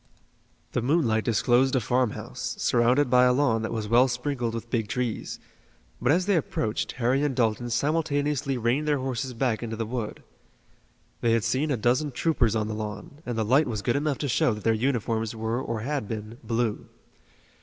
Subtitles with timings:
[0.71, 4.87] The moonlight disclosed a farmhouse, surrounded by a lawn that was well sprinkled with big
[4.87, 5.39] trees,
[6.01, 10.23] but as they approached Harry and Dalton simultaneously reined their horses back into the wood.
[11.21, 14.17] They had seen a dozen troopers on the lawn, and the light was good enough
[14.17, 16.87] to show that their uniforms were or had been blue.